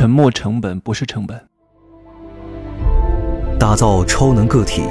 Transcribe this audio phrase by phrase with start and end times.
[0.00, 1.36] 沉没成本不是成本。
[3.58, 4.82] 打造超能个体，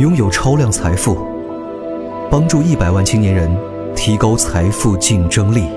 [0.00, 1.16] 拥有超量财富，
[2.28, 3.48] 帮助一百万青年人
[3.94, 5.68] 提高财富竞争力。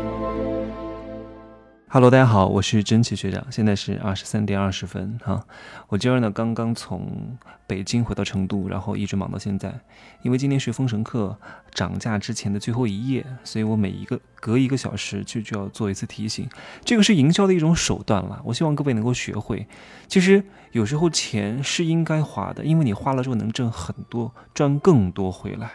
[1.91, 5.43] Hello，大家好，我是真奇学长，现在是二十三点二十分哈。
[5.87, 7.35] 我今儿呢刚刚从
[7.65, 9.73] 北京回到成都，然后一直忙到现在。
[10.21, 11.35] 因为今天是封神课
[11.71, 16.47] 涨价之前的最后一页，所以我每一个隔一个小时就就要做一次提醒。
[16.85, 19.67] 这个是营销的一种手段了，我希望各位能够学会。
[20.07, 25.71] 其实有时候钱是应该花的，因为你花了之后能挣很多，赚更多回来。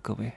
[0.00, 0.32] 各位。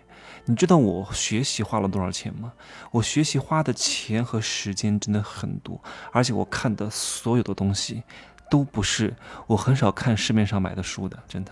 [0.46, 2.52] 你知道我学习花了多少钱吗？
[2.92, 8.04] 我学习花的钱和时间真的很多，而且我看的所有的东西，
[8.50, 9.16] 都不是
[9.48, 11.52] 我很少看市面上买的书的，真的，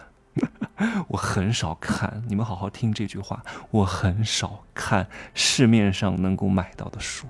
[1.07, 2.21] 我很少看。
[2.27, 7.25] 你们好好听这句话，我很少看市面上能够买到的书，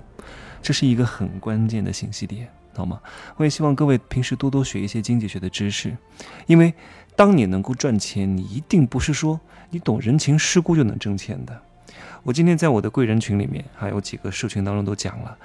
[0.60, 3.00] 这是一个很关键的信息点，好吗？
[3.36, 5.96] 我也希望各位平时多多学一些经济学的知识，
[6.46, 6.74] 因为
[7.14, 9.40] 当你能够赚钱，你一定不是说。
[9.70, 11.62] 你懂人情世故就能挣钱的。
[12.24, 15.36] 我今天在我的贵人群里面，还有几个社群当中都讲了，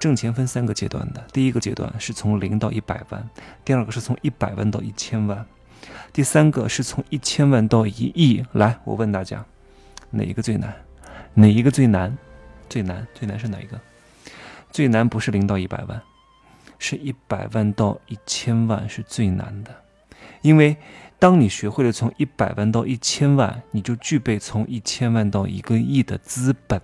[0.00, 1.22] 挣钱分三个阶段的。
[1.32, 3.28] 第一个阶段是从零到一百万，
[3.62, 5.44] 第二个是从一百万到一千万，
[6.14, 8.42] 第三个是从一千万到一亿。
[8.52, 9.44] 来，我问大家，
[10.10, 10.74] 哪一个最难？
[11.34, 12.16] 哪一个最难？
[12.70, 13.78] 最难最难是哪一个？
[14.72, 16.00] 最难不是零到一百万，
[16.78, 19.83] 是一百万到一千万是最难的，
[20.42, 20.76] 因为。
[21.16, 26.78] 当你学会了从一百万到一千万，你就具备从一千万到一个亿的资本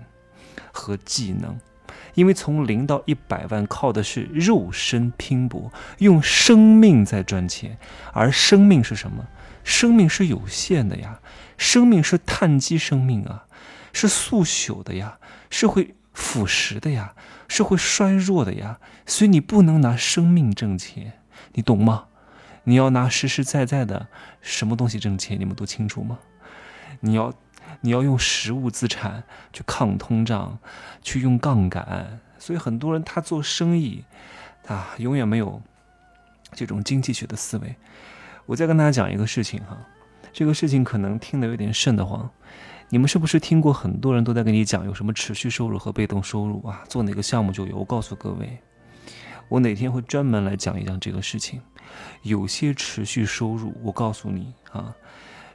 [0.72, 1.58] 和技能。
[2.14, 7.77] 因为从零到一百万靠的是肉身拼搏，用生命在赚钱。
[8.14, 9.27] 而生命是什么？
[9.62, 11.20] 生命是有限的呀，
[11.58, 13.44] 生命是碳基生命啊，
[13.92, 15.18] 是速朽的呀，
[15.50, 17.14] 是会腐蚀的呀，
[17.46, 18.78] 是会衰弱的呀。
[19.05, 21.20] 所以你不能拿生命挣钱，
[21.52, 22.06] 你懂吗？
[22.64, 24.06] 你要拿实实在在的
[24.41, 25.39] 什么东西挣钱？
[25.41, 26.19] 你们都清楚吗？
[27.00, 27.33] 你要，
[27.80, 30.58] 你要用实物资产去抗通胀，
[31.02, 32.20] 去用杠杆。
[32.39, 34.05] 所以很多人他做生意，
[34.67, 35.61] 啊，永远没有
[36.52, 37.74] 这种经济学的思维。
[38.46, 39.79] 我再跟大家讲一个事情哈，
[40.33, 42.29] 这个事情可能听得有点瘆得慌。
[42.89, 46.83] 你们是不是听过很多人都在跟你讲有什么持续收入和被动收入啊？
[46.89, 47.77] 做哪个项目就有？
[47.77, 48.58] 我告诉各位，
[49.48, 51.62] 我哪天会专门来讲一讲这个事情。
[52.23, 54.95] 有些持续收入，我告诉你啊，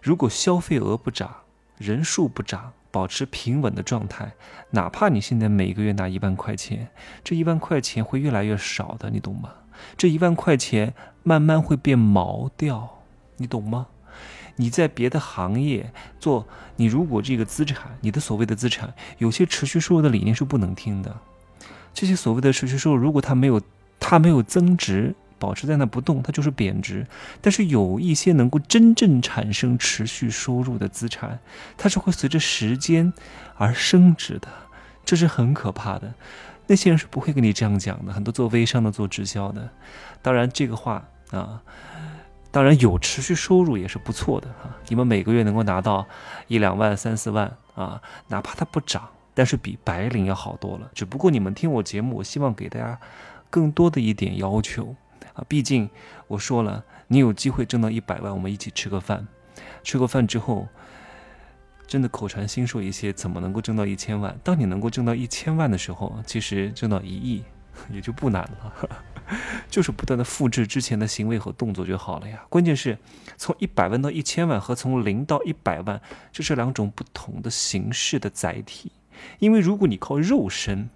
[0.01, 1.33] 如果消费额不涨，
[1.77, 4.33] 人数不涨，保持平稳的状态，
[4.71, 6.89] 哪怕你现在每个月拿一万块钱，
[7.23, 9.51] 这一万块钱会越来越少的，你懂吗？
[9.97, 10.93] 这一万块钱
[11.23, 13.03] 慢慢会变毛掉，
[13.37, 13.87] 你懂吗？
[14.55, 16.47] 你在别的行业做，
[16.77, 21.13] 你如果这个资产，你的所谓的资产，有些持续收入的理念是不能听的。
[21.93, 23.61] 这些所谓的持续收入，如果它没有，
[23.99, 25.13] 它没有增值。
[25.37, 27.05] 保持在那不动，它就是贬值。
[27.41, 31.39] 但是有一些能够真正产生持续收入的资产，
[31.77, 33.13] 它是会随着时间
[33.55, 34.47] 而升值的，
[35.03, 36.13] 这是很可怕的。
[36.67, 38.11] 那些人是不会跟你这样讲的。
[38.11, 39.69] 很多做微商的、做直销的，
[40.21, 41.61] 当然这个话啊，
[42.49, 44.75] 当然有持续收入也是不错的哈。
[44.87, 46.07] 你们每个月能够拿到
[46.47, 50.89] 一两万、三四万啊，哪怕它不涨，但是比白领要好多了。
[50.95, 52.99] 只不过你们听我节目，我希望给大家
[53.51, 54.95] 更多的一点要求。
[55.35, 55.89] 啊，毕竟
[56.27, 59.27] 我说了，你有机会挣到一百万，我们一起吃个饭。
[59.83, 60.67] 吃个饭之后，
[61.85, 64.35] 真的口传心授一些，怎么能够挣到一千万？
[64.43, 67.43] 当你能够挣到一千万的时候，其实挣到一亿
[67.91, 68.89] 也就不难了，
[69.69, 72.43] 就是不断的复制之前的行为和动作就好了呀。
[72.49, 72.97] 关键是
[73.37, 76.01] 从一百万到一千万和从零到一百万，
[76.31, 78.91] 这是两种不同的形式的载体。
[79.39, 80.89] 因为如果你靠肉身，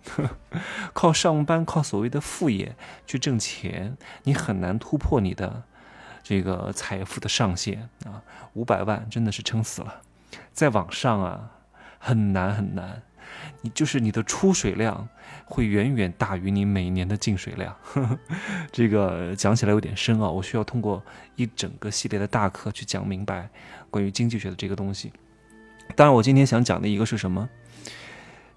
[0.94, 2.76] 靠上班，靠所谓的副业
[3.06, 5.64] 去挣钱，你很难突破你的
[6.24, 8.24] 这个财富的上限啊！
[8.54, 10.02] 五百万真的是撑死了，
[10.52, 11.52] 再往上啊，
[11.98, 13.04] 很难很难。
[13.62, 15.08] 你就是你的出水量
[15.46, 17.76] 会远远大于你每年的进水量。
[18.72, 21.04] 这个讲起来有点深啊，我需要通过
[21.36, 23.48] 一整个系列的大课去讲明白
[23.92, 25.14] 关于经济学的这个东西。
[25.96, 27.48] 当然，我今天想讲的一个是什么？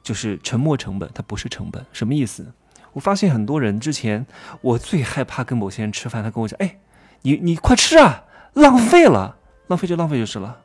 [0.03, 2.53] 就是沉没成本，它不是成本，什么意思？
[2.93, 4.27] 我发现很多人之前，
[4.61, 6.79] 我最害怕跟某些人吃饭，他跟我讲：“哎，
[7.23, 9.37] 你你快吃啊，浪费了，
[9.69, 10.61] 浪费就浪费就是了，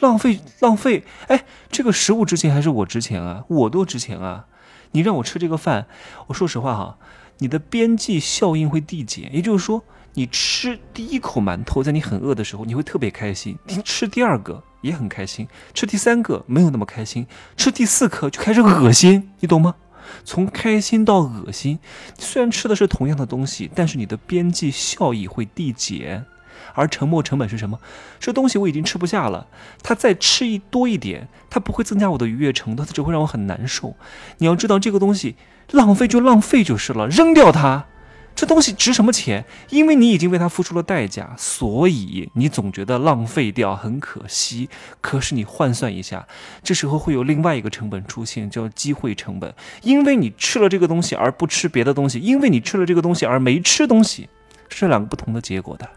[0.00, 3.44] 浪费浪费，哎，这个食物值钱还是我值钱啊？
[3.48, 4.46] 我多值钱啊！
[4.90, 5.86] 你让我吃这个饭，
[6.26, 6.98] 我说实话哈，
[7.38, 9.82] 你的边际效应会递减，也就是说。”
[10.14, 17.26] 你吃第一口馒头，在你很饿的时候，你会特别开心；你吃第二个也很开心，吃第三个没有那么开心，
[17.56, 19.76] 吃第四颗就开始恶心，你懂吗？
[20.24, 21.78] 从开心到恶心。
[22.18, 26.26] 虽然吃的是同样的东西，但是你的边际效益会递减。
[26.74, 27.78] 而沉没成本是什么？
[28.18, 29.46] 这东西我已经吃不下了，
[29.82, 33.94] 它再吃一多一点，它不会增加我的愉悦程度，它只会让我很难受。
[34.38, 35.36] 你要知道，这个东西
[35.70, 37.86] 浪费就浪费就是了，扔掉它。
[38.34, 39.44] 这东西值什么钱？
[39.70, 44.68] 因为你已经为它付出了代价，所以你总觉得浪费掉很可惜。
[45.00, 46.26] 可是你换算一下，
[46.62, 49.54] 这时候会有另外一个成本出现，叫机会成本。
[49.82, 54.28] 因为你吃了这个东西而不吃别的东西，因为你吃了这个东西而没吃东西，
[54.68, 55.88] 是两个不同的结果的。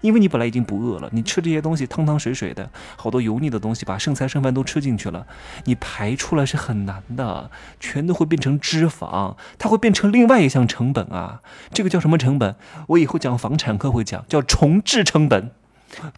[0.00, 5.26] 因为你本来已经不饿了，你吃这些东西汤汤水水的，好多油腻的东西，把剩菜剩饭都吃进去了，
[5.64, 7.50] 你排出来是很难的，
[7.80, 11.42] 全都会变成脂肪，它会变成另外一项成本啊。
[11.72, 12.56] 这个叫什么成本？
[12.88, 15.50] 我以后讲房产课会讲，叫重置成本。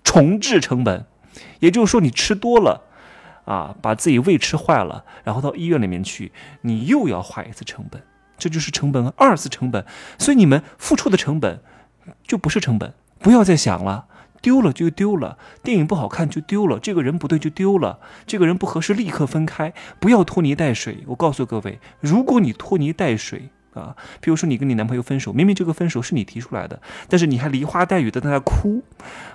[0.02, 1.06] 重置成本，
[1.60, 2.82] 也就是说你吃多了，
[3.44, 6.32] 啊，把自己胃吃坏了，然后到医院里面去，
[6.62, 8.02] 你又要花一次成本，
[8.36, 9.86] 这就是成本二次成本。
[10.18, 11.62] 所以你们付出的成本
[12.26, 12.92] 就不是成本。
[13.20, 14.06] 不要再想了，
[14.42, 15.38] 丢了就丢了。
[15.62, 21.04] 电影不好看就丢了，这个人不对就丢了，这个人不合适立刻分开，不要拖泥带水。
[21.08, 28.82] 我告诉各位，如果你拖泥带水啊，比如说你跟你男朋友分手，明明这个分手是你提出来的，但是你还梨花带雨的在那哭，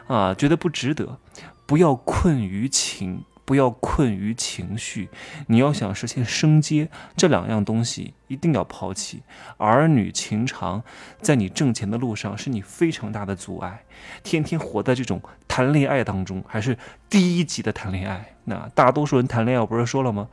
[0.07, 1.19] 啊，觉得不值得，
[1.65, 3.23] 不要困于情。
[3.45, 5.07] 不要困于情绪，
[5.47, 9.21] 你要想实现升阶，这两样东西一定要抛弃。
[9.57, 10.83] 儿女情长，
[11.21, 13.83] 在你挣钱的路上是你非常大的阻碍。
[14.23, 16.77] 天天活在这种谈恋爱当中，还是
[17.07, 18.33] 低级的谈恋爱。
[18.45, 20.27] 那大多数人谈恋爱，不是说了吗？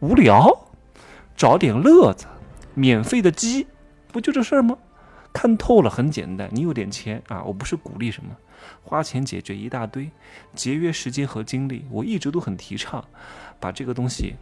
[0.00, 0.66] 无聊，
[1.36, 2.24] 找点乐子，
[2.72, 3.66] 免费的鸡，
[4.10, 4.78] 不就这事儿吗？
[5.32, 6.48] 看透了，很简单。
[6.52, 8.30] 你有点钱啊，我不是鼓励什么。
[8.82, 10.10] 花钱解决一大堆，
[10.54, 13.04] 节约时间和精力，我一直都很提倡，
[13.58, 14.34] 把这个东西，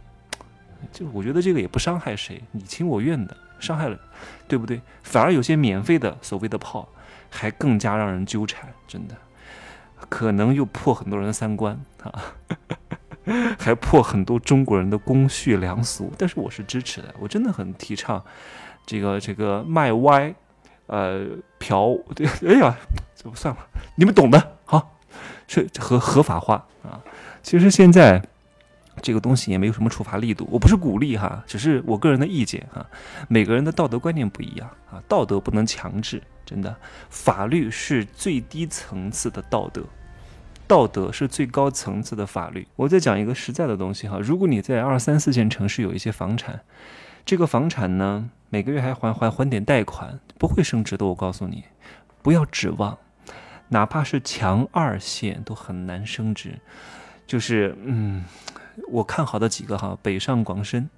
[0.91, 3.99] 就我觉得这个也不伤害谁，你情我愿的，伤害了，
[4.47, 4.81] 对不对？
[5.03, 6.87] 反而有些免费的所谓的炮，
[7.29, 9.15] 还更加让人纠缠，真的，
[10.09, 12.33] 可能又破很多人的三观啊，
[13.59, 16.11] 还破很多中国人的公序良俗。
[16.17, 18.23] 但是我是支持的，我真的很提倡
[18.85, 20.33] 这个这个卖歪，
[20.89, 21.25] 呃，
[21.57, 22.77] 嫖，对， 哎呀。
[23.21, 24.95] 就算了，你们懂的，好，
[25.45, 27.03] 是合合法化啊。
[27.43, 28.25] 其实现在
[29.01, 32.85] 这个东西也没有什么处罚力度，我不是鼓励哈，只是我个人的意见哈。
[33.27, 36.73] 每个人的道德观念不一样啊，道德不能强制，真的。
[37.09, 39.83] 法律是最低层次的道德，
[40.65, 42.65] 道德是最高层次的法律。
[42.77, 46.61] 我再讲一个实在的东西哈，如果你在二三四线城市有一些房产，
[47.25, 51.63] 这个房产呢每个月还还还还点贷款，不会升值的，我告诉你，
[52.21, 52.97] 不要指望。
[53.67, 56.57] 哪怕是强二线都很难升值，
[57.27, 58.25] 就是嗯，
[58.89, 60.89] 我看好的几个哈，北上广深、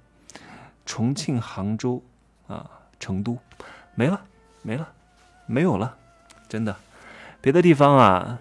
[0.86, 2.02] 重庆、杭州
[2.46, 3.36] 啊、成都，
[3.94, 4.18] 没了，
[4.62, 4.88] 没了，
[5.44, 5.94] 没有了，
[6.48, 6.74] 真的，
[7.42, 8.38] 别的地方啊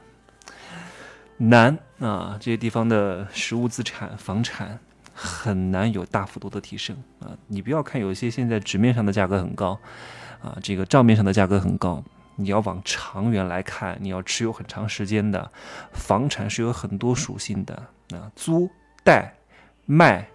[1.36, 4.80] 难啊，这些地方的实物资产、房产
[5.23, 7.38] 很难有大幅度的提升啊。
[7.45, 9.79] 你不要看有些现在纸面上的价格很高
[10.41, 12.03] 啊，这个账面上的价格很高。
[12.38, 15.51] 你要往长远来看，你要持有很长时间的
[15.91, 17.75] 房产是有很多属性的
[18.15, 18.68] 啊，租、
[19.03, 19.31] 贷、
[19.85, 20.27] 卖，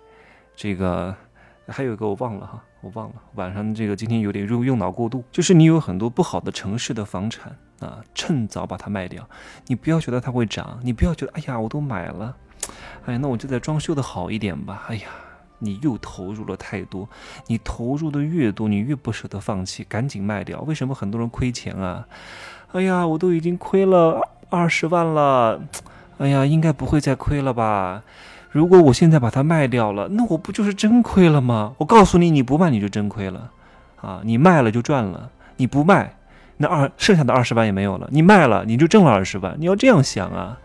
[0.55, 1.13] 这个
[1.67, 3.15] 还有一个我忘了哈，我忘了。
[3.35, 9.29] 晚上这个今天有点用用脑过度，就是你有很多不好的城市的房产啊，趁早把它卖掉。
[9.67, 12.37] 你不要觉得它会涨，你不要觉得哎呀我都买了，
[13.07, 15.09] 哎那我就再装修的好一点吧，哎呀。
[15.59, 17.09] 你又投入了太多，
[17.47, 20.61] 你投入的越多，你越不舍得放弃，赶紧卖掉。
[20.61, 22.07] 为什么很多人亏钱啊？
[22.73, 24.21] 哎呀，我都已经亏了
[24.51, 25.59] 二十万了，
[26.19, 28.03] 哎呀，应该不会再亏了吧？
[28.51, 31.73] 如果我现在把它卖掉了，那我不就是真亏了吗？
[31.79, 33.51] 我告诉你，你不卖你就真亏了，
[34.03, 36.17] 啊，你卖了就赚了，你不卖，
[36.59, 38.07] 那二剩下的二十万也没有了。
[38.13, 40.59] 你卖了你就挣了二十万，你要这样想啊，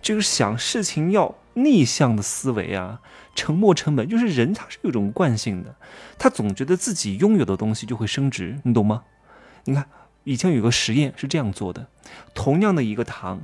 [0.00, 3.00] 就是想事情要逆向的思维啊。
[3.34, 5.76] 沉没成本就是人，他是有一种惯性的，
[6.18, 9.02] 他总觉得自己拥有的东西就会升值，你懂吗？
[9.64, 9.86] 你看
[10.24, 11.86] 以前有个实验是这样做的，
[12.34, 13.42] 同样的一个糖，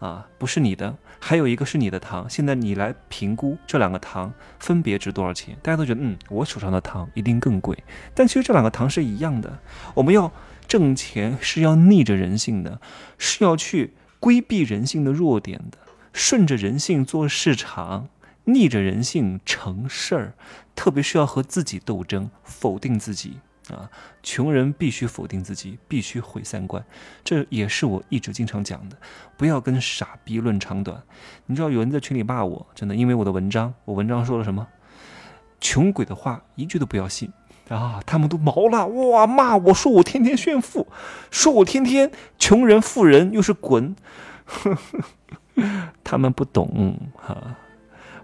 [0.00, 5.56] 啊，不是你的，还有一个是你的糖，现在你来评估这两个糖分别值多少钱？
[5.62, 7.78] 大家都觉得，嗯，我手上的糖一定更贵，
[8.14, 9.56] 但其实这两个糖是一样的。
[9.94, 10.32] 我们要
[10.66, 12.80] 挣钱是要逆着人性的，
[13.18, 15.78] 是要去规避人性的弱点的，
[16.18, 18.08] 顺着人性做市场。
[18.44, 20.32] 逆着人性成事儿，
[20.74, 23.36] 特别需要和自己斗争，否定自己
[23.70, 23.90] 啊！
[24.22, 26.82] 穷人必须否定自己，必须毁三观，
[27.22, 28.96] 这也是我一直经常讲的。
[29.36, 31.02] 不要跟傻逼论长短。
[31.44, 34.66] 你知道有人在群里骂我，真的，因为我的文章，我文章说了什么？
[35.60, 37.30] 穷鬼的话一句都不要信
[37.68, 38.02] 啊！
[38.06, 40.88] 他们都毛了，哇，骂我说我天天炫富，
[41.30, 43.94] 说我天天穷人富人又是滚，
[46.04, 47.56] 他们不懂哈，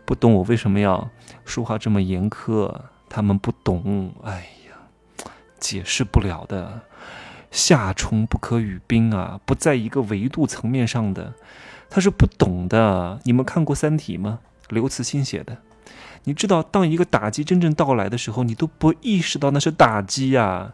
[0.04, 1.10] 不懂我为什么要
[1.44, 2.72] 说话这么严苛，
[3.08, 5.26] 他们不懂，哎呀，
[5.58, 6.82] 解释不了的。
[7.50, 11.34] 夏虫不可语冰啊，不在一个维度层面上的，
[11.88, 13.20] 他是不懂的。
[13.24, 14.40] 你们看过《三体》吗？
[14.70, 15.58] 刘慈欣写的。
[16.24, 20.72] 你知道，当一个打击真正到来的时候，你都不意识到那是打击呀。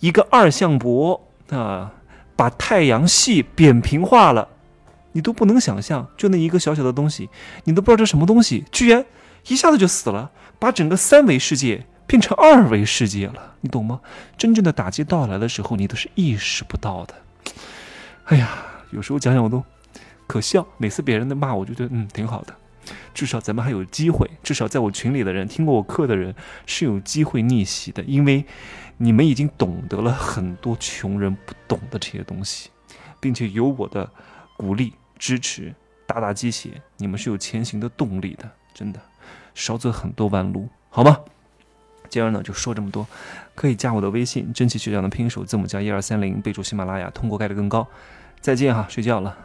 [0.00, 1.92] 一个二向箔啊，
[2.34, 4.48] 把太阳系扁平化了，
[5.12, 7.28] 你都不能想象，就那一个小小的东西，
[7.64, 9.04] 你都不知道这什么东西，居然
[9.46, 11.86] 一下子就死了，把整个三维世界。
[12.06, 14.00] 变成二维世界了，你懂吗？
[14.38, 17.14] 真正的打击到来的时候，你都是意识不到的。
[18.24, 18.48] 哎呀，
[18.92, 19.62] 有时候讲讲我都
[20.26, 20.66] 可笑。
[20.78, 22.54] 每次别人的骂，我就觉得嗯挺好的，
[23.12, 24.26] 至少咱们还有机会。
[24.42, 26.34] 至少在我群里的人，听过我课的人
[26.64, 28.42] 是有机会逆袭的，因为
[28.96, 32.70] 你们已经懂得了很多穷人不懂的这些东西，
[33.20, 34.10] 并且有我的
[34.58, 35.72] 鼓励支持，
[36.04, 38.50] 打打鸡血，你们是有前行的动力的。
[38.74, 39.00] 真的，
[39.54, 41.20] 少走很多弯路，好吗？
[42.10, 43.06] 今儿呢就说这么多，
[43.54, 47.86] 可以加我的微信“真奇学长”的拼音首字母加一二三零，备注喜马拉雅，通过概率更高。
[48.40, 49.36] 再见哈，睡觉了。